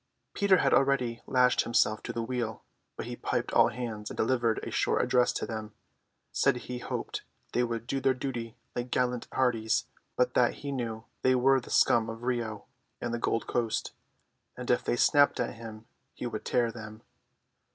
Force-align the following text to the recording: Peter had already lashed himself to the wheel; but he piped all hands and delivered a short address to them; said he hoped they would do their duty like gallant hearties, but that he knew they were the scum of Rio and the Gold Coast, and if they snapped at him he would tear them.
Peter 0.33 0.57
had 0.57 0.73
already 0.73 1.21
lashed 1.27 1.61
himself 1.61 2.01
to 2.01 2.11
the 2.11 2.23
wheel; 2.23 2.63
but 2.95 3.05
he 3.05 3.15
piped 3.15 3.53
all 3.53 3.67
hands 3.67 4.09
and 4.09 4.17
delivered 4.17 4.59
a 4.63 4.71
short 4.71 4.99
address 4.99 5.31
to 5.31 5.45
them; 5.45 5.75
said 6.31 6.55
he 6.57 6.79
hoped 6.79 7.21
they 7.53 7.63
would 7.63 7.85
do 7.85 7.99
their 8.01 8.15
duty 8.15 8.55
like 8.75 8.89
gallant 8.89 9.27
hearties, 9.33 9.85
but 10.15 10.33
that 10.33 10.55
he 10.55 10.71
knew 10.71 11.03
they 11.21 11.35
were 11.35 11.59
the 11.59 11.69
scum 11.69 12.09
of 12.09 12.23
Rio 12.23 12.65
and 12.99 13.13
the 13.13 13.19
Gold 13.19 13.45
Coast, 13.45 13.91
and 14.57 14.71
if 14.71 14.83
they 14.83 14.95
snapped 14.95 15.39
at 15.39 15.53
him 15.53 15.85
he 16.15 16.25
would 16.25 16.45
tear 16.45 16.71
them. 16.71 17.03